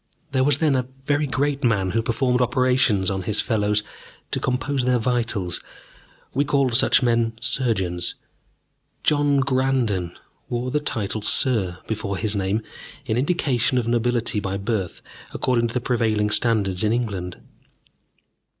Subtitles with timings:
[0.31, 3.83] There was then a very great man who performed operations on his fellows
[4.31, 5.61] to compose their vitals
[6.33, 8.15] we called such men surgeons.
[9.03, 10.17] John Granden
[10.49, 12.63] wore the title "Sir" before his name,
[13.05, 15.03] in indication of nobility by birth
[15.35, 17.39] according to the prevailing standards in England.